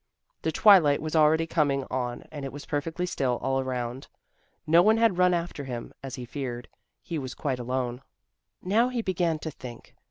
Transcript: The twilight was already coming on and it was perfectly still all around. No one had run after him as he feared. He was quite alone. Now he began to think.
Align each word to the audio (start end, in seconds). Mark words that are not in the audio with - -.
The 0.41 0.51
twilight 0.51 0.99
was 0.99 1.15
already 1.15 1.45
coming 1.45 1.85
on 1.91 2.23
and 2.31 2.43
it 2.43 2.51
was 2.51 2.65
perfectly 2.65 3.05
still 3.05 3.37
all 3.43 3.59
around. 3.59 4.07
No 4.65 4.81
one 4.81 4.97
had 4.97 5.19
run 5.19 5.31
after 5.31 5.65
him 5.65 5.93
as 6.01 6.15
he 6.15 6.25
feared. 6.25 6.67
He 7.03 7.19
was 7.19 7.35
quite 7.35 7.59
alone. 7.59 8.01
Now 8.63 8.89
he 8.89 9.03
began 9.03 9.37
to 9.37 9.51
think. 9.51 9.95